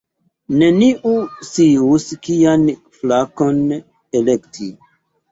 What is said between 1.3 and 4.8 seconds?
scius kian flankon elekti.